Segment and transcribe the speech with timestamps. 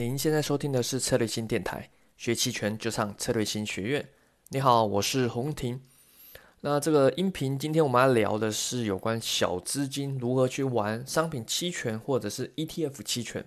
[0.00, 4.08] 您现在收听的是策略新电台，学期权就上策略新学院。
[4.48, 5.82] 你好，我是洪婷。
[6.62, 13.44] 那这个音频今天我们要聊的是有关小资金如何去玩商品期权或者是 ETF 期权。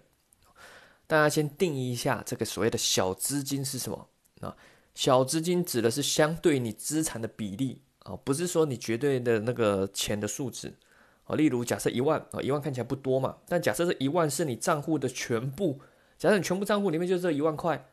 [1.08, 4.10] 大家先定义一下这个所谓的小资金是什么
[4.42, 4.56] 啊？
[4.94, 10.72] 小资金指的是相对你资产的比例啊，不是说你绝对的那个钱的数值
[11.24, 11.36] 啊。
[11.36, 15.82] 例如假设一万啊，一万看起来不多嘛，但假设这一万是你账户的全部。
[16.24, 17.86] 假设你全部账户里面就这一万块，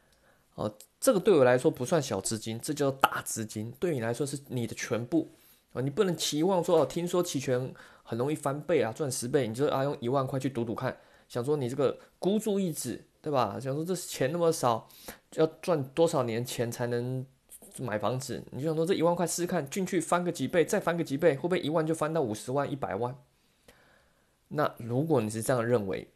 [0.54, 3.72] 哦，这个对我来说不算小资金，这叫大资金。
[3.80, 5.32] 对你来说是你的全部
[5.72, 7.74] 啊，你不能期望说哦，听说期权
[8.04, 10.96] 很容易翻倍啊，赚十倍，你就啊用一万块去赌赌看，
[11.28, 13.58] 想说你这个孤注一掷，对吧？
[13.60, 14.88] 想说这钱那么少，
[15.34, 17.26] 要赚多少年钱才能
[17.78, 18.40] 买房子？
[18.52, 23.12] 你就想说这一万块试试看，进去翻个几倍，再翻个几倍，会不会一万就翻到五十万、一百万？
[24.46, 26.06] 那如果你是这样认为，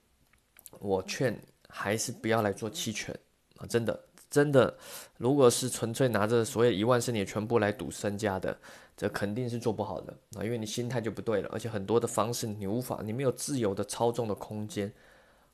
[0.78, 1.53] 我劝你。
[1.77, 3.12] 还是不要来做期权
[3.56, 3.66] 啊！
[3.66, 4.73] 真的，真的，
[5.16, 8.56] 如果是纯粹拿着所谓一万是你全部来赌身家的，
[8.97, 10.45] 这肯定是做不好的啊！
[10.45, 14.91] 因为你心态就不对了，而且很多的方式你无法，你没有自由的操纵的空间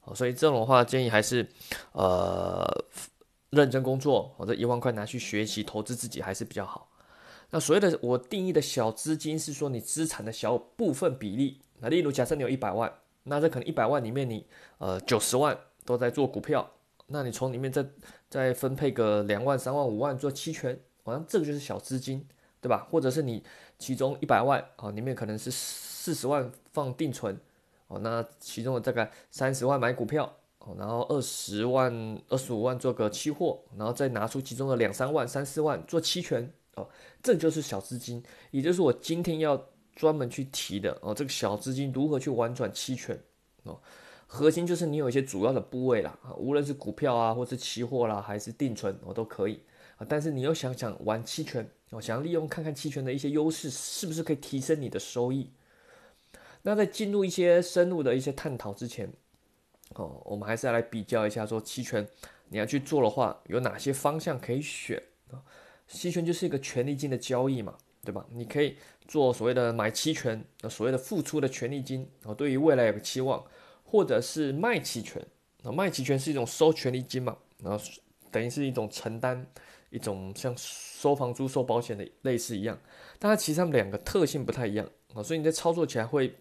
[0.04, 0.12] 啊！
[0.12, 1.48] 所以这种话建议还是，
[1.92, 2.66] 呃，
[3.48, 6.86] 认真工作，或者一万块拿去学习投资自己还是比较好。
[7.48, 11.62] 那所谓的我定义的小资金是说你资产的小部分比例。
[11.78, 15.58] 那例如假设你有一百万，那这可能一百万里面你呃九十万。
[15.90, 16.70] 都在做股票，
[17.08, 17.84] 那你从里面再
[18.28, 22.24] 再分配个两万、三万、五万做期权，好像这个就是小资金，
[22.60, 22.86] 对吧？
[22.88, 23.42] 或者是你
[23.76, 27.36] 其中一百万啊，里面可能是四十万放定存，
[27.88, 31.92] 哦，那其中的大概三十万买股票，哦，然后二十万、
[32.28, 36.88] 二十五万做个期货，然后再拿出其中的两三万、三四万做期权，哦，
[37.20, 39.60] 这就是小资金，也就是我今天要
[39.96, 43.20] 专门去提的哦，这个小资金如何去玩转期权，
[43.64, 43.76] 哦。
[44.32, 49.60] 核心就是你有一些主要的部位啦，啊，无论是股票啊，或是期货啦，还是定存，我都可以
[49.96, 50.06] 啊。
[50.08, 55.50] 但是你又想想玩期权，我想要利用看看期权的一些优势，是不是可以提升你的收益？
[56.62, 59.12] 那在进入一些深入的一些探讨之前，
[59.96, 62.06] 哦，我们还是要来比较一下，说期权
[62.50, 65.02] 你要去做的话，有哪些方向可以选
[65.32, 65.42] 啊？
[65.88, 68.24] 期权就是一个权利金的交易嘛，对吧？
[68.30, 68.76] 你可以
[69.08, 73.44] 做所谓的买期权，所谓的付出的权利金啊，对于未来有个期望。
[73.90, 75.20] 或者是卖期权，
[75.64, 77.84] 啊，卖期权是一种收权利金嘛，然后
[78.30, 79.44] 等于是一种承担，
[79.90, 82.78] 一种像收房租、收保险的类似一样，
[83.18, 86.32] 但它其实它们两个特性不太一样啊，所以你在操作起来会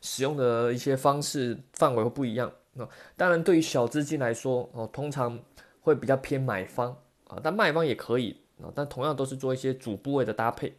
[0.00, 2.88] 使用的一些方式范围会不一样啊。
[3.16, 5.38] 当然，对于小资金来说，哦，通常
[5.80, 6.90] 会比较偏买方
[7.28, 10.74] 啊，但卖方也可以啊，但同样都是做一些主部位的搭配。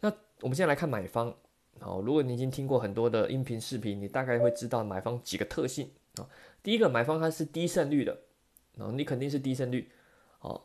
[0.00, 0.12] 那
[0.42, 1.34] 我们现在来看买方。
[1.80, 6.28] 好，如果你已经听过很多的音频视频，你大概会知道买方几个特性啊。
[6.62, 8.18] 第一个，买方它是低胜率的，
[8.76, 9.90] 然后你肯定是低胜率，
[10.40, 10.60] 哦，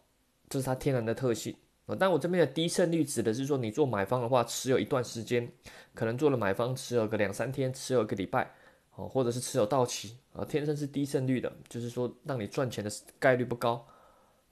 [0.50, 1.96] 这是它天然的特性啊。
[1.98, 5.50] 但我这边的低胜率指的是说，你做买方的话，持有一段时间，
[5.94, 8.52] 可能做了买方持有个两三天，持有个礼拜，
[8.96, 13.86] 哦，或者是持有到期啊，天生是低胜率的，就是说让你赚钱的概率不高，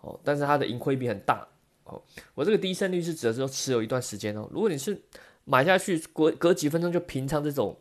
[0.01, 1.47] 哦，但是它的盈亏比很大，
[1.85, 2.01] 哦，
[2.35, 5.01] 我这个低胜率是指的是说持有一段时间哦，如果你是
[5.45, 7.77] 买下去隔隔几分钟就平仓这种，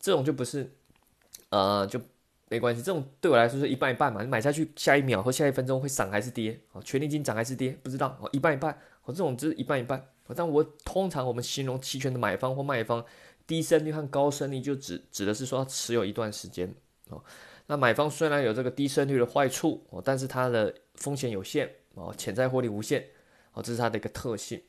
[0.00, 0.70] 这种就不是，
[1.50, 2.00] 呃，就
[2.48, 2.82] 没关系。
[2.82, 4.22] 这种对我来说是一半一半嘛。
[4.22, 6.60] 你买下去下一秒或下一分钟会涨还是跌？
[6.72, 7.78] 哦，权利金涨还是跌？
[7.82, 8.72] 不知道哦，一半一半。
[9.04, 10.06] 哦，这种就是一半一半。
[10.34, 13.02] 但我通常我们形容期权的买方或卖方，
[13.46, 16.74] 低胜率和高胜率就指指的是说持有一段时间
[17.08, 17.22] 哦。
[17.66, 23.06] 那买方虽然有这个低胜率的坏处哦，但是它的风险有限哦，潜在获利无限
[23.52, 24.60] 哦，这是它的一个特性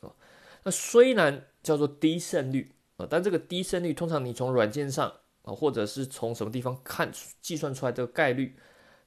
[0.00, 0.14] 哦。
[0.62, 5.12] 那虽然叫做低胜率啊，但这个低胜率通常你从软件上
[5.42, 7.10] 啊，或者是从什么地方看
[7.40, 8.54] 计算出来这个概率，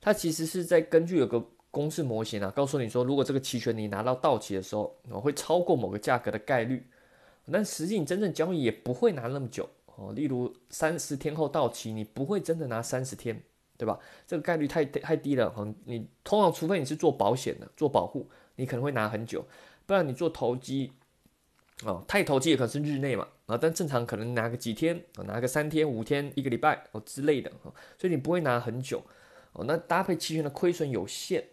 [0.02, 6.88] 它其实是在根据有个公式模型啊，告诉你说，如果这个期权你拿到到期的时候，啊会超过某个价格的概率，
[7.52, 10.12] 但实际你真正交易也不会拿那么久哦。
[10.14, 13.42] 例如三十天后到期，你不会真的拿三十天，
[13.78, 14.00] 对吧？
[14.28, 15.68] 这个概率太太低了哈。
[15.86, 19.46] 你通常除非你是做保险的，做保护，你可能会拿很久，
[19.86, 20.92] 不然你做投机。
[21.84, 29.04] 哦，太投机也可能是日内嘛，啊，但正常可能拿个几天，拿个三天、五天、一个礼拜哦之类的，哦，所以你不会拿很久，
[29.52, 31.44] 哦，那搭配期权的亏损有限，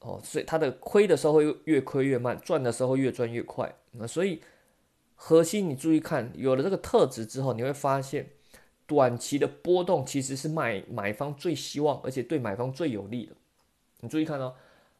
[0.00, 4.42] 哦，所以它的亏的时候会越亏越慢，赚的时候越赚越快，那所以
[5.14, 8.28] 核心你注意看，有了这个特质之后，你会发现
[8.86, 13.32] 短期的波动其实是买买方最希望，而且对买方最有利的，
[14.00, 14.54] 你注意看哦。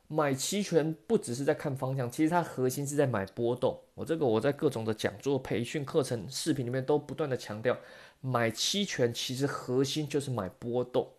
[0.08, 3.80] 买期权不只是在看方向，其实它核心是在买波动。
[3.94, 7.76] 我这个我在各种的讲座、培训课程、视频里面都不断的强调，
[8.20, 11.10] 买期权其实核心就是买波动。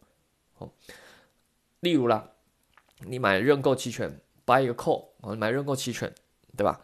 [0.60, 0.72] 哦，
[1.81, 2.31] 例如啦，
[3.06, 6.12] 你买认购期权，buy 一个 call，哦，买认购期权，
[6.56, 6.81] 对吧？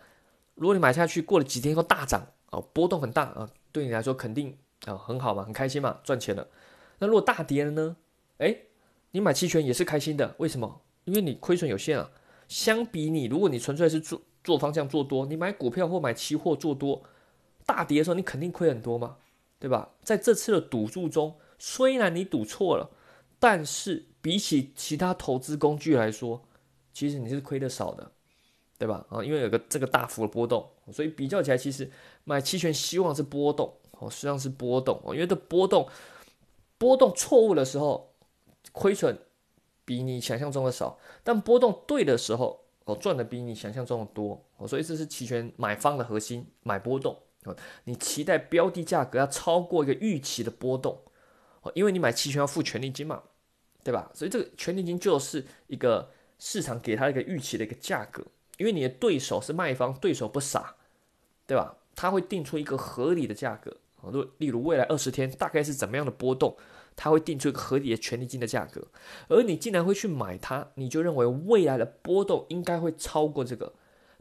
[0.55, 6.47] 如果你买下去，过了几天以后大涨，哦，波动很大啊，对你来说肯定啊很好嘛，很开心嘛，赚钱了。
[6.99, 7.95] 那如果大跌了呢？
[8.39, 8.55] 哎，
[9.11, 10.81] 你买期权也是开心的，为什么？
[11.05, 12.11] 因为你亏损有限啊。
[12.49, 17.01] 相比你，如果你纯粹是做做方向做多，你买股票或买期货做多，
[17.65, 19.15] 大跌的时候你肯定亏很多嘛，
[19.57, 19.89] 对吧？
[20.03, 22.91] 在这次的赌注中，虽然你赌错了，
[23.39, 26.43] 但是比起其他投资工具来说，
[26.93, 28.11] 其实你是亏的少的，
[28.77, 29.03] 对吧？
[29.09, 31.89] 啊，因为有个这个大幅的波动，所以比较起来，其实
[32.25, 35.87] 买期权希望是波动哦，实际上是波动哦，因为这波动
[36.77, 38.13] 波动错误的时候，
[38.73, 39.17] 亏损。
[39.85, 47.17] 比你想象中的少，但波动对的时候，哦，赚的比你想象中的多，所以这是期权买方的核心，买波动，
[47.85, 50.99] 你期待标的价格要超过一个预期的波动，
[51.61, 53.23] 哦，因为你买期权要付权利金嘛，
[53.83, 54.09] 对吧？
[54.13, 58.23] 所以这个权利金就是一个市场给他一个预期的一个价格，
[58.57, 60.75] 因为你的对手是卖方，对手不傻，
[61.45, 61.75] 对吧？
[61.95, 66.57] 他会定出一个合理的价格，哦，例例如未来二十天大概是怎么样的波动。
[66.95, 68.87] 他会定出一个合理的权利金的价格，
[69.27, 73.73] 而你竟然会去买它，你就认为未来的波动应该会超过这个，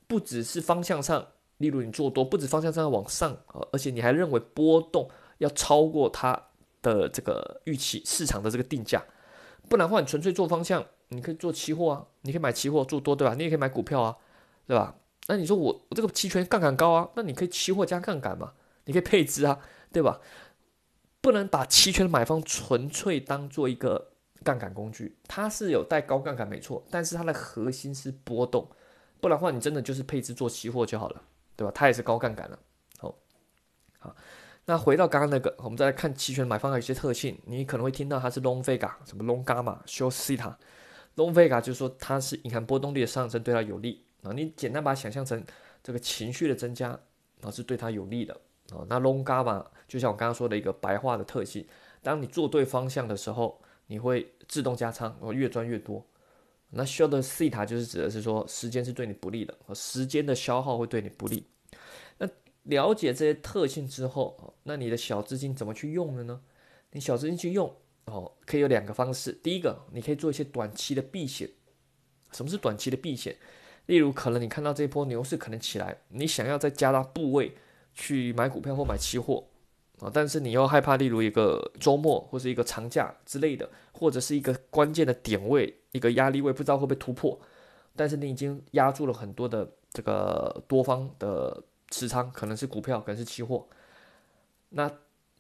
[0.07, 1.27] 不只是方向上，
[1.59, 5.09] 例如你做多，不止方向上要往上啊，而且你还认为波动
[5.39, 6.49] 要超过它
[6.81, 9.03] 的这个预期市场的这个定价，
[9.69, 13.35] 不然的话，你纯粹做方向，你可以做期货啊，你可以买期货做多，对吧？
[13.35, 14.17] 你也可以买股票啊，
[14.67, 14.97] 对吧？
[15.29, 18.53] 那你说我我这个期权杠杆高啊，那你可以期货加杠杆嘛，
[18.87, 19.61] 你可以配置啊，
[19.93, 20.21] 对吧？
[21.23, 24.11] 不能把期权的买方纯粹当做一个
[24.43, 28.69] 杠杆工具，它是有带高杠杆没错，但是它的核心是波动，
[29.21, 31.23] 不然的话你真的就是配置做期货就好了，
[31.55, 31.71] 对吧？
[31.73, 32.59] 它也是高杠杆了。
[32.99, 33.15] 好，
[34.01, 34.17] 好，
[34.65, 45.41] 那回到刚刚那个，我们再来看期权买方的一些特性，你可能会听到它是 long vega，什么 long gamma、short theta，long vega 就是说它是隐含波动率的上升对它有利啊，你简单把它想象成
[45.85, 46.99] 这个情绪的增加
[47.43, 48.37] 啊是对它有利的。
[48.71, 51.67] 哦，那 long g a m a 就像我刚刚说的一个白话的特性，
[52.03, 56.07] 当你做对方向的时候，你会自动加仓，哦，越赚越多。
[56.71, 61.47] 那 short theta 就是指的是说时间是对你不利的，时间的消耗会对你不利。
[62.17, 62.27] 那
[62.63, 66.41] 了解这些特性之后，那你的小资金怎么去用的呢？
[66.93, 67.75] 你小资金去用，
[68.07, 69.33] 哦，可以有两个方式。
[69.33, 71.51] 第一个，你可以做一些短期的避险。
[72.33, 73.37] 什么是短期的避险？
[73.87, 77.55] 例如，可能你看到这波牛市可能起来，你想要再加大部位。
[77.95, 79.45] 去买股票或买期货
[80.01, 87.39] 啊，但是你又害怕，例如一个周末或是一个长假之类的，或者是一个关键的点位、一个压力位，不知道会不会突破。
[87.95, 93.67] 但是你已经压住了很多的这个多方的持仓，可能是股票，可能是期货。
[94.71, 94.91] 那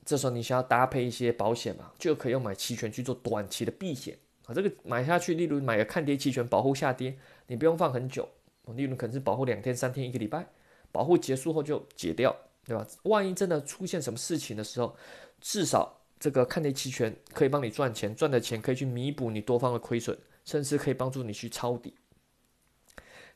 [0.04, 4.16] 这时候你需要搭配一些保险嘛，就可以用买期权去做短期的避险
[4.46, 4.52] 啊。
[4.54, 7.16] 这个买下去，例如买个看跌期权，保护下跌，
[7.46, 8.28] 你不用放很久，
[8.76, 10.46] 例如可能是保护两天、三天、一个礼拜。
[10.92, 12.86] 保护结束后就解掉，对吧？
[13.04, 14.94] 万一真的出现什么事情的时候，
[15.40, 21.94] 至少这个看跌期权可以帮你赚钱，赚的钱可以去弥补你多方的亏损，甚至可以帮助你去抄底。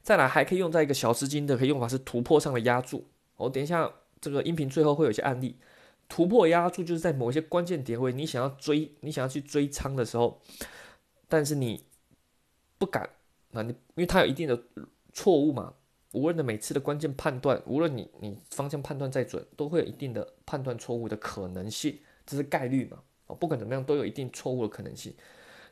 [0.03, 3.09] 再来还可以用在一个小资金的可以用法是突破上的压注。
[3.37, 5.57] 我等一下这个音频最后会有一些案例，
[6.09, 10.41] 突破压注就是在某一些关键点位，你想要追，你想要去追仓的时候，
[11.29, 11.85] 但是你
[12.79, 13.11] 不敢，
[13.51, 14.63] 那你因为它有一定的
[15.13, 15.75] 错误嘛。
[16.17, 23.03] 无论的每次的关键判断，无论你你方向判断再准，都会有一定的判断错误的可能性，这是概率嘛？
[23.27, 25.15] 哦，不管怎么样都有一定错误的可能性。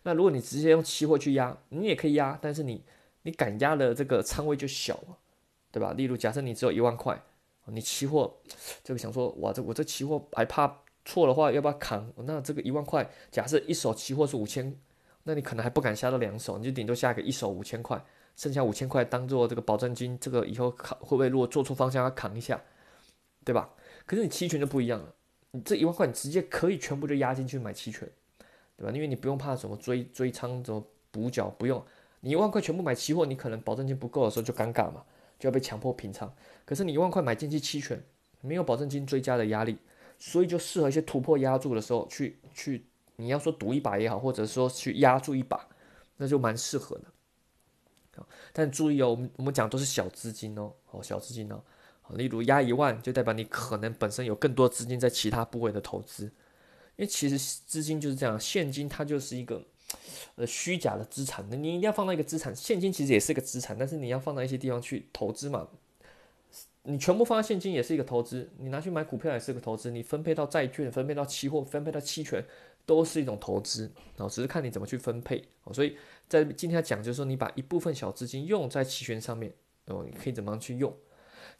[0.03, 2.85] 那如果你直接用期货去压，你也可以压，但是你
[3.23, 5.17] 你敢压的这个仓位就小了，
[5.73, 5.95] 对吧？
[5.95, 7.19] 例如假设你只有一万块，
[7.65, 8.37] 你期货
[8.83, 12.13] 这个想说，哇，这我这期货还怕错的话要不要扛？
[12.17, 14.79] 那这个一万块，假设一手期货是五千，
[15.23, 18.05] 那你可能还不敢下到两手，你就顶多下个一手五千块。
[18.37, 22.61] 剩下五千块当做这个保证金，这个以后扛会不会如果做错方向要扛一下，
[23.45, 23.71] 对吧？
[24.07, 25.15] 可是你期权就不一样了，
[25.53, 28.09] 你这一万块你直接可以全部就压进去买期权，
[28.77, 28.93] 对吧？
[28.93, 31.83] 因为你不用怕什么追追仓怎么补缴，不用，
[32.21, 35.05] 你一万块全部买期货，你可能保证金不够的时候就尴尬嘛，
[35.39, 36.35] 就要被强迫平仓。
[36.65, 38.03] 可是你一万块买进去期权，
[38.41, 39.79] 没有保证金追加的压力，
[40.19, 42.85] 所以就适合一些突破压住的时候去去，
[43.17, 45.69] 你要说赌一把也好，或者说去压住一把，
[46.17, 47.05] 那就蛮适合的。
[48.53, 51.63] 但注意哦，我们我们讲都是小资金哦，哦小资金哦，
[52.11, 56.25] 例如压一万，就代表你可能本身有更多资金在其他部位的投资，
[56.97, 59.65] 因为其实资金就是这样，现金它就是一个
[60.37, 65.69] 呃虚假的资产，那你一定要放到一个资产，现金其实也是一个资产，但是你要放到一些地方去投资嘛，
[66.83, 72.45] 你全部放在现金也是一个投资，你拿去买股票也是个投资，你分配到债券、分配到期货、分配到期权，
[72.85, 73.91] 都是一种投资。
[74.19, 75.43] 哦，只是看你怎么去分配。
[75.65, 75.73] 哦。
[75.73, 75.97] 所以
[76.29, 79.55] 在今天讲就是说，你把一部分小资金用在期权上面
[79.87, 80.95] 哦，你可以怎么样去用？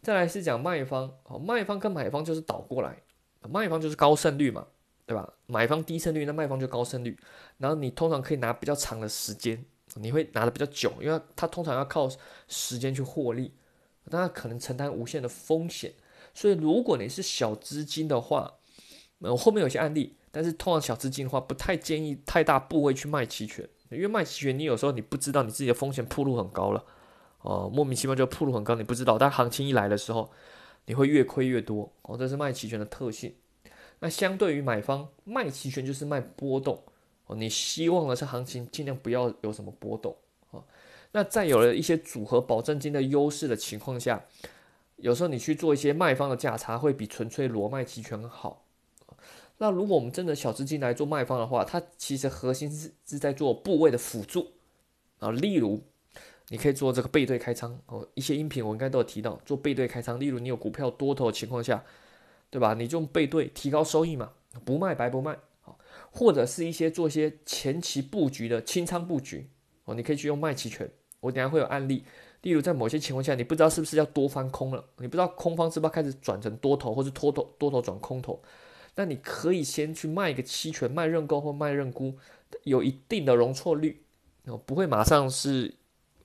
[0.01, 3.01] 再来是讲卖方哦，卖方跟买方就是倒过来，
[3.49, 4.67] 卖方就是高胜率嘛，
[5.05, 5.33] 对吧？
[5.45, 7.17] 买方低胜率，那卖方就高胜率。
[7.57, 9.63] 然后你通常可以拿比较长的时间，
[9.95, 12.09] 你会拿的比较久，因为它通常要靠
[12.47, 13.53] 时间去获利，
[14.05, 15.93] 那可能承担无限的风险。
[16.33, 18.55] 所以如果你是小资金的话，
[19.19, 20.17] 我，后面有些案例。
[20.31, 26.83] 但是通常小资金的话，不太建议太大部位去卖期权，因为卖期权你有时候你不知道你自己的风险铺路很高了，
[27.41, 30.29] 哦，莫名其妙就铺路很高，你不知道，但行情一来的时候，
[30.85, 33.33] 你会越亏越多，哦，这是卖期权的特性。
[33.99, 36.83] 那相对于买方卖期权就是卖波动，
[37.27, 40.15] 哦，你希望的是行情尽量不要有什么波动，
[40.51, 40.63] 哦，
[41.13, 44.25] 那在有了一些组合保证金的优势的情况下，
[44.97, 48.64] 有时候你去做一些卖方的价差，会比纯粹裸卖期权好。
[49.57, 54.47] 那如果我们真的小资金来做卖方的话，它其实核心是是在做部位的辅助
[55.19, 55.81] 啊，例如
[56.49, 61.83] 你可以做这个背对开仓哦，一些音频我应该都有提到做背对开仓，例如你有股票多头的情况下，
[62.49, 62.73] 对吧？
[62.73, 64.31] 你就背对提高收益嘛，
[64.65, 65.79] 不卖白不卖好，
[66.11, 69.49] 或者是一些做一些前期布局的清仓布局
[69.85, 72.03] 哦，你可以去用卖期权，我等下会有案例，
[72.41, 78.41] 例如在某些情况下，你不知道是不是要多翻空了，你不知道空方是不是要开始转成多头，或是多头多头转空头。
[78.95, 82.15] 那你可以先去卖一个期权，卖认购或卖认沽，
[82.63, 84.01] 有一定的容错率，
[84.45, 85.75] 哦，不会马上是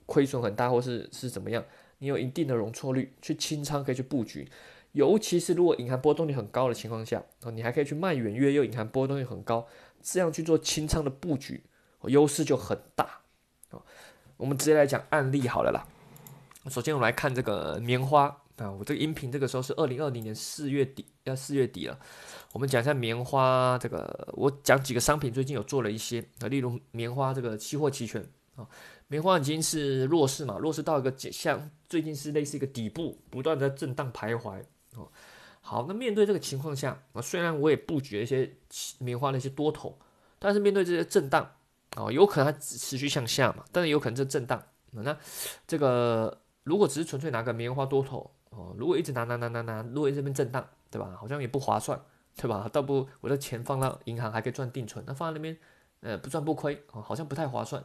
[0.06, 1.64] 亏损很大或是是怎么样，
[1.98, 4.48] 你有一定的容错率，去清仓可以去布局，
[4.92, 9.66] 尤其是如果隐含波动率很高的情况下，哦，你还可以去卖远月又隐含波动率很高，
[10.00, 11.64] 这样去做清仓的布局，
[12.04, 13.22] 优势就很大，
[13.70, 13.82] 哦，
[14.36, 15.88] 我们直接来讲案例好了啦，
[16.70, 18.42] 首先我们来看这个棉花。
[18.60, 21.98] 啊，我这个音频这个时候是二零二零年四月底，要四月底了。
[22.52, 28.22] 我们讲一下棉花这个，我讲几个商品，最近有做了一些啊，例如棉花这个期货期权
[28.56, 28.68] 啊，
[29.08, 34.62] 棉花已经是弱势嘛，弱势到一个像最近是类似一个底部，不断的震荡徘徊
[34.94, 35.08] 哦。
[35.62, 38.54] 好，那面对这个情况下啊，虽然我也布局了一些
[38.98, 39.98] 棉花的一些多头，
[40.38, 41.50] 但是面对这些震荡
[41.96, 45.16] 啊，有可能它持续向下嘛，但是有可能这震荡啊，那
[45.66, 48.30] 这个如果只是纯粹拿个棉花多头。
[48.50, 51.16] 哦，如果一直拿拿拿拿拿，如果这边震荡，对吧？
[51.18, 52.00] 好像也不划算，
[52.36, 52.68] 对吧？
[52.72, 55.56] 倒不我的钱放到银行还可以赚定存，那放在那边，
[56.00, 57.84] 呃，不赚不亏，哦，好像不太划算。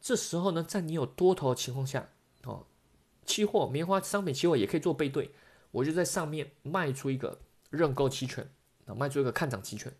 [0.00, 2.08] 这时候呢，在你有多头的情况下，
[2.44, 2.64] 哦，
[3.26, 5.30] 期货棉花商品期货也可以做背对，
[5.72, 7.38] 我就在上面卖出一个
[7.68, 8.48] 认购期权，
[8.86, 9.92] 啊，卖出一个看涨期权，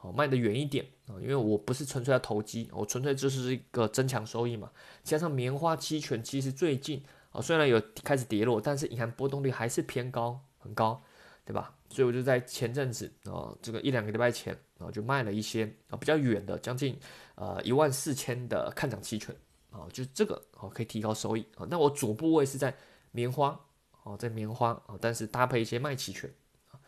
[0.00, 4.72] 哦，卖的远一点啊，因为我不是纯粹要投机，我纯粹就是一个增强收益嘛。
[5.04, 7.04] 加上棉花期权其实最近。
[7.32, 11.02] 哦，虽然有开始跌落，但是银行波动率还是偏高，很高，
[11.44, 11.74] 对吧？
[11.88, 16.98] 所以我就在前阵子啊，这个一两个礼拜前啊，就卖了一些啊比较远的，将近
[17.34, 19.34] 呃一万四千的看涨期权
[19.70, 21.66] 啊，就这个哦可以提高收益啊。
[21.70, 22.74] 那我主部位是在
[23.12, 23.58] 棉花
[24.02, 26.30] 哦，在棉花啊，但是搭配一些卖期权
[26.70, 26.80] 啊。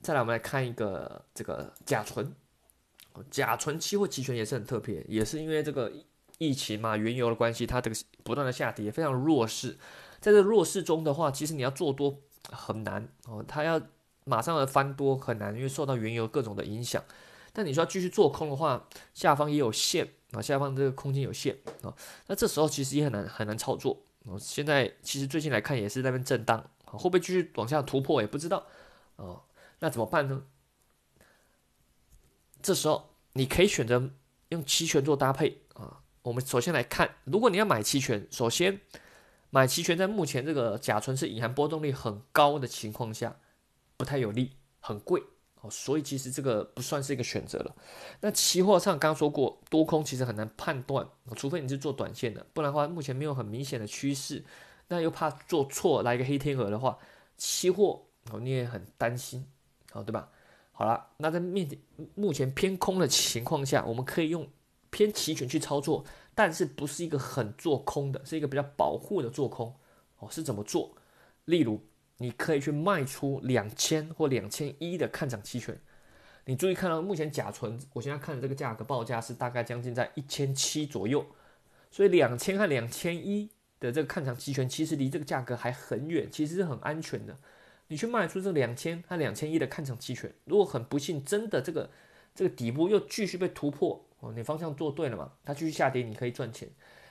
[0.00, 2.34] 再来，我们来看一个这个甲醇，
[3.30, 5.92] 甲醇期货期权也是很特别，也是因为这个。
[6.42, 9.78] 疫情嘛，原油的关系，它这个不断的下跌，非常弱势。
[10.20, 12.18] 在这弱势中的话，其实你要做多
[12.50, 13.80] 很难哦，它要
[14.24, 17.02] 马上的翻多很难，因为受到原油各种的影响。
[17.52, 21.94] 但你说要继续做空的话，下方也有限啊，下方这个空间有限啊，
[22.26, 24.02] 那这时候其实也很难很难操作。
[24.38, 28.66] 现在其实最近来看也是在那边震荡，会不会继续往下突破也不知道
[29.16, 29.42] 哦。
[29.78, 30.44] 那怎么办呢？
[32.62, 34.10] 这时候你可以选择
[34.50, 36.01] 用期权做搭配啊。
[36.22, 38.80] 我们首先来看，如果你要买期权，首先
[39.50, 43.36] 买期权在目前这个甲醇是隐含波动率很高的情况下，
[43.96, 45.20] 不太有利，很贵
[45.60, 47.74] 哦，所以其实这个不算是一个选择了。
[48.20, 54.44] 那期货上刚说过，多空其实很难判断，除非你是做短线的，不然的话目前没有很明显的趋势，
[54.88, 56.96] 那又怕做错来个黑天鹅的话，
[57.36, 59.44] 期货哦你也很担心，
[59.90, 60.28] 好对吧？
[60.70, 61.68] 好了，那在面
[62.14, 64.48] 目前偏空的情况下，我们可以用。
[64.92, 69.74] 偏期权去操作，但是不是一个很做空的，是一个比较保护的做空
[70.18, 70.28] 哦。
[70.30, 70.94] 是怎么做？
[71.46, 71.80] 例如，
[72.18, 75.80] 你可以去卖出两千或两千一的看涨期权。
[76.44, 81.24] 你注意看到目前甲醇，我现在看的这个价格报价是大概将近在一千七左右，
[81.90, 83.48] 所以两千和两千一
[83.80, 87.38] 的这个看涨期权其实离这个价格还很远，其实是很安全的。
[87.88, 91.90] 你去卖出这两千和两千一的看涨期权，如果很不幸真的这个
[92.34, 94.04] 这个底部又继续被突破。
[94.22, 95.32] 哦，你方向做对了嘛？
[95.44, 96.68] 它继续下跌，你可以赚钱。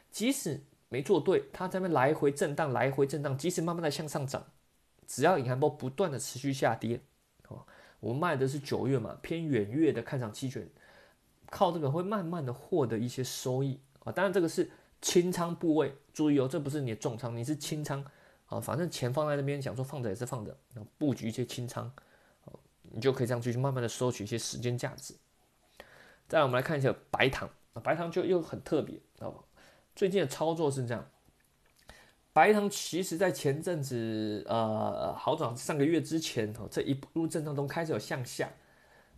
[0.09, 4.45] 即使没做对，它在那来回震荡，来回震荡，即使慢慢的向上涨，
[5.05, 7.01] 只要隐含波不断的持续下跌，
[7.49, 7.65] 哦，
[7.99, 10.65] 我们卖的是九月嘛，偏远月的看涨期权，
[11.49, 14.11] 靠这个会慢慢的获得一些收益啊。
[14.11, 18.01] 当然这个是清仓部位，注意哦，这不是你的重仓，你是清仓
[18.45, 18.57] 啊。
[18.57, 20.57] 反正钱放在那边，想说放着也是放着，
[20.97, 21.91] 布局一些清仓，
[22.83, 25.13] 你就可以这样去慢慢的收取一些时间价值。
[26.31, 27.49] 再来，我们来看一下白糖，
[27.83, 29.27] 白糖就又很特别啊。
[29.93, 31.05] 最近的操作是这样。
[32.31, 38.49] 白糖其实，在前阵子，呃，好早上个月之前，哦，这一路震荡中开始有向下，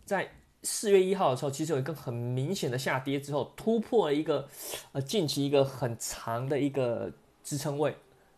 [0.04, 0.28] 在
[0.64, 4.48] 四月一号的时候，其实有一个很明显的下跌之后，突破了一个，
[4.90, 7.12] 呃，近期一个很长的一个
[7.44, 7.94] 支撑位，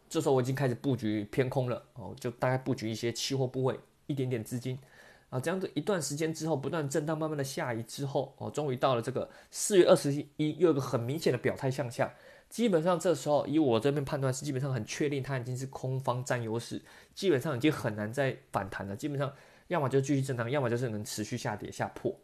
[0.06, 4.78] 这时候我已经开始布局偏空了，哦，就大概布局一些期货部位，一点点资金，
[5.28, 12.14] 啊，这样子一段时间之后，不断震荡，慢慢的下移之后，哦，终于到了这个四月二十一，又有个很明显的表态向下。
[12.48, 16.80] 基本上这时候，以我这边判断是基本上很确定，它已经是空方占优势，
[17.12, 18.94] 基本上已经很难再反弹了。
[18.94, 19.32] 基本上
[19.66, 22.14] 要么就继续震荡，要么就是能持续下跌下破。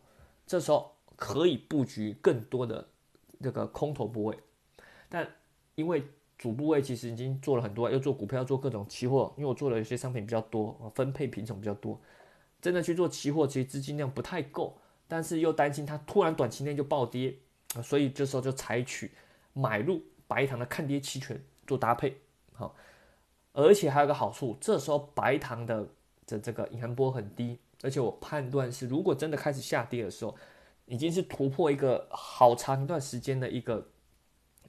[0.47, 2.87] 这时候可以布局更多的
[3.42, 4.38] 这个空头部位，
[5.09, 5.26] 但
[5.75, 6.04] 因为
[6.38, 12.00] 主部位其实已经做了很多，又做股票，做各种期货，因为我做了有些商品比较多，分配品种比较多，
[12.62, 17.37] 真的去做期货，其实资金量不太够，但是又担心它突然短期内就暴跌，
[17.85, 19.11] 所以这时候就采取
[19.52, 20.00] 买入。
[20.28, 22.16] 白糖的看跌期权做搭配，
[22.54, 22.75] 好，
[23.52, 25.87] 而且还有个好处，这时候白糖的
[26.25, 30.35] 的这个隐含波很低，而且我判断是，如果真的开始下跌的时候，
[30.87, 33.87] 已经是突破一个好长一段时间的一个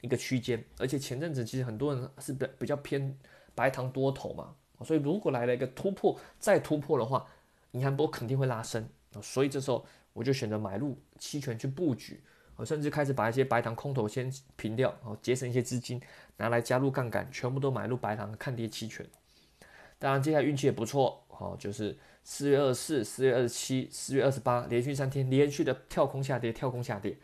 [0.01, 3.17] 一个区间，而且前阵子其实很多人是比比较偏
[3.55, 7.25] 白糖多头嘛，所以如果来了一个突破，再突破的话，
[7.73, 8.89] 银行波肯定会拉升，
[9.21, 12.23] 所以这时候我就选择买入期权去布局。
[12.55, 15.99] 我甚至开始把一些白糖空头先平掉，哦，节省一些资金，
[16.37, 19.03] 拿来加入杠杆，全部都买入白糖看跌期权。
[19.97, 27.17] 当然，接下来运气也不错，哦，就是四月二十四、四月二十七、四月二十八连续三天连续的跳空下跌，跳空下跌，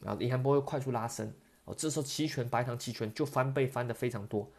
[0.00, 1.32] 然后银行波会快速拉升，
[1.64, 4.50] 哦，这时候期权白糖期权就翻倍翻的非常多。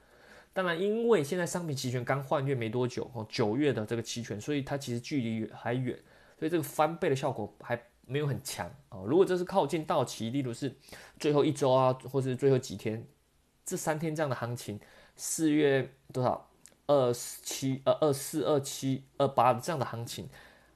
[0.53, 5.97] 当然，因为现在商品期权刚换月没多久，哦，九月的这个期权，所以它其实距离还远，
[6.39, 7.79] 所以这个翻倍的效果还。
[8.05, 9.05] 没有很强哦。
[9.07, 10.75] 如果这是靠近到期，例如是
[11.17, 13.07] 最后一周啊，或是最后几天，
[13.65, 14.77] 这三天这样的行情，
[15.15, 16.49] 四月多少
[16.85, 20.27] 二七呃二四二七二八这样的行情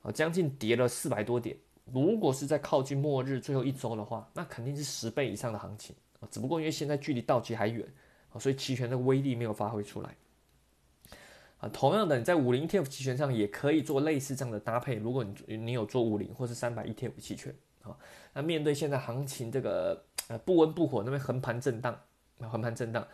[0.03, 1.57] 啊，将近跌了四百多点。
[1.91, 6.27] 如果是在靠近末日最后一周的话，那肯定是十倍以上的行情啊。
[6.31, 7.85] 只不过因为现在距离到期还远，
[8.39, 10.15] 所以期权的威力没有发挥出来。
[11.59, 14.95] 啊，同样的，你在五零 ETF 期权上也可以做类似这样的搭配。
[14.95, 17.97] 如果你你有做五零或是三百 ETF 期权啊，
[18.33, 21.99] 那面对现在行情这个呃不温不火，那边横盘震荡，
[22.41, 23.07] 横盘震荡，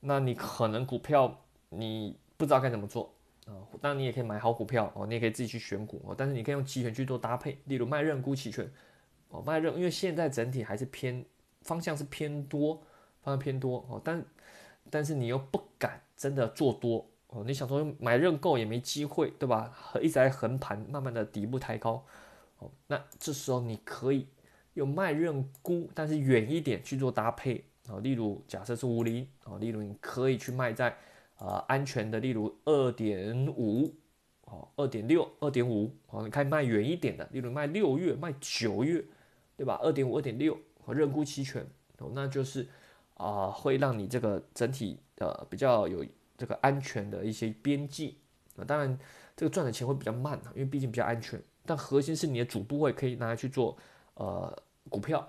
[0.00, 1.34] 那你可能股票
[1.70, 3.10] 你不知道该怎么做
[3.46, 3.56] 啊。
[3.80, 8.70] 当然你也可以买好股票哦，你也可以自己去选股哦，但是你可以用期权去做搭配，例如卖认沽期权
[9.30, 11.24] 哦，卖认，因为现在整体还是偏
[11.62, 12.74] 方向是偏多，
[13.22, 14.22] 方向偏多哦，但
[14.90, 17.06] 但是你又不敢真的做多。
[17.28, 19.72] 哦，你想说买认购也没机会，对吧？
[20.00, 22.04] 一直在横盘，慢慢的底部抬高。
[22.58, 24.28] 哦，那这时候你可以
[24.74, 27.64] 用卖认沽，但是远一点去做搭配。
[27.88, 30.96] 哦，例如假设是五零，哦，例如你可以去卖在
[31.36, 33.94] 啊安全的，例如二点五，
[34.42, 39.04] 哦，二点六、二点五，哦，你可以卖远一点的，例如卖六月、卖九月，
[39.56, 39.78] 对吧？
[39.82, 41.64] 二点五、二点六，和认沽期权，
[41.98, 42.66] 哦，那就是
[43.16, 46.04] 啊会让你这个整体呃比较有。
[46.38, 48.18] 这个安全的一些边际
[48.58, 48.98] 啊，当然
[49.34, 51.42] 这个赚的钱会比较慢，因为毕竟比较安全。
[51.64, 53.74] 但核心是你的主部位可以拿来去做
[54.16, 55.26] 呃股票，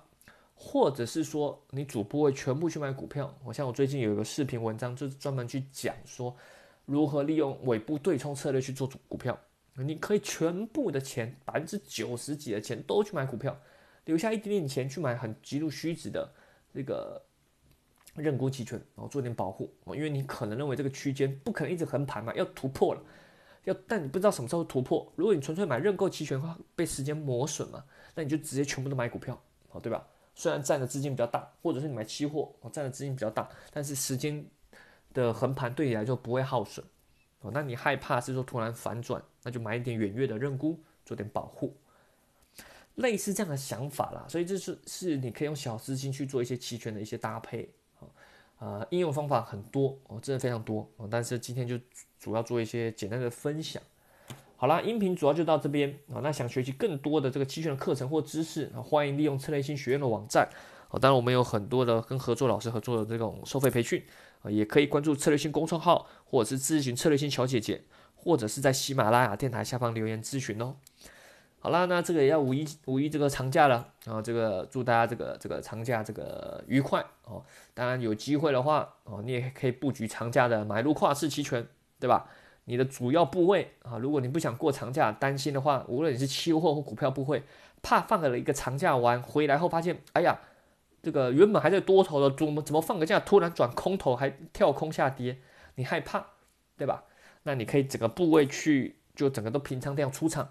[0.53, 3.33] 或者是说你主部位全部去买股票。
[3.45, 6.35] 我像我最近有一个视频文章，就是专门去讲说
[6.83, 9.39] 如何利用尾部对冲策略去做主股票。
[9.75, 13.57] 你可以全部的钱百分之九十几的钱都去买股票，
[14.03, 16.29] 留下一点点钱去买很极度虚值的
[16.73, 17.23] 这个。
[18.17, 23.01] 认沽期权，然后做点保护哦，因为你可能认为这个区间不可能一直横盘嘛，要突破了，
[23.63, 25.11] 要但你不知道什么时候突破。
[25.15, 27.83] 如果你纯粹买认购期权的话，被时间磨损嘛，
[28.15, 29.39] 那你就直接全部都买股票，
[29.71, 30.05] 哦，对吧？
[30.33, 34.45] 虽然占的资金比较大，或者是你买期货，哦，占的资金比较大，但是时间
[35.13, 36.85] 的横盘对你来说不会耗损，
[37.41, 41.75] 哦，那你害怕是说突然反转，那就买一点远月的认沽，做点保护，
[42.95, 44.25] 类似这样的想法啦。
[44.27, 47.67] 所以这是是你可以用小资金去做一些期权的一些搭配。
[48.57, 51.07] 啊，应用方法很多哦，真的非常多哦。
[51.09, 51.79] 但是今天就
[52.19, 53.81] 主要做一些简单的分享。
[54.55, 56.17] 好啦，音频主要就到这边啊。
[56.23, 60.49] 那想学习更多的这个期权的课程或知识啊，欢迎利用策略性学院的网站
[60.89, 60.97] 啊。
[60.99, 64.03] 当然，我们有很多的跟合作老师合作的这种收费培训
[64.41, 67.83] 啊，也可以关注策略性公众号，或者是咨询策略性小姐姐，
[68.15, 70.77] 或者是在喜马拉雅电台下方留言咨询哦。
[71.59, 77.43] 好啦，那这个也要五一五一这个长假了啊，这个祝大家这个这个长假这个愉快哦。
[77.73, 81.67] 当然有机会的话哦，你也可以布局长假的买入跨市期权，
[81.99, 82.29] 对吧？
[82.65, 87.43] 你的主要部位啊，如果你不想过长假，担心的话，无论你是期货或股票部位，
[87.81, 90.37] 怕放了一个长假完回来后发现，哎呀，
[91.01, 95.37] 这个原本还在多头的，怎么怎么放个假突然转空头，还跳空下跌，
[95.75, 96.25] 你害怕，
[96.77, 97.05] 对吧？
[97.43, 100.49] 那你可以整个部位去，就整个都平仓这样出场，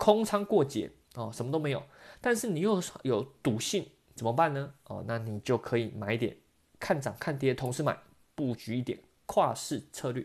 [0.00, 1.82] 空仓过节哦，什么都没有，
[2.22, 4.72] 但是你又有赌性，怎么办呢？
[4.84, 6.34] 哦，那你就可以买点
[6.78, 7.98] 看涨看跌，同时买
[8.34, 10.24] 布局一点跨市策略，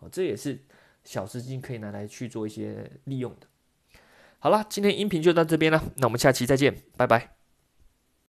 [0.00, 0.58] 哦，这也是
[1.04, 3.46] 小资金可以拿来去做一些利用的。
[4.40, 7.41] 好了，今天音频就到这边了，那我们下期再见，拜拜。